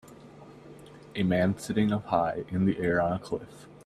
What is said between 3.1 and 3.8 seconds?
a cliff.